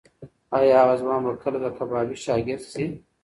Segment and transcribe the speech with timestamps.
[0.57, 2.85] ایا هغه ځوان به کله د کبابي شاګرد شي؟